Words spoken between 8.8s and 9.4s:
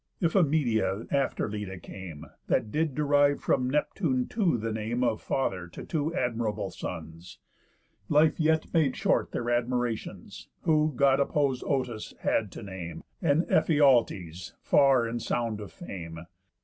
short